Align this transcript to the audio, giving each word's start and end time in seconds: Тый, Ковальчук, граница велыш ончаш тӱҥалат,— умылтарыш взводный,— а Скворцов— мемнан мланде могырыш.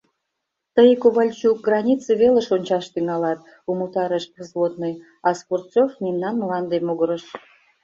Тый, 0.75 0.89
Ковальчук, 1.01 1.57
граница 1.67 2.11
велыш 2.21 2.47
ончаш 2.55 2.85
тӱҥалат,— 2.93 3.39
умылтарыш 3.69 4.25
взводный,— 4.39 4.95
а 5.27 5.29
Скворцов— 5.39 5.89
мемнан 6.03 6.35
мланде 6.41 6.77
могырыш. 6.87 7.23